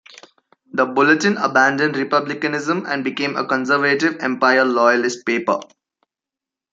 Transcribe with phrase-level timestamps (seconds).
[0.73, 5.59] "The Bulletin" abandoned republicanism and became a conservative, Empire loyalist paper.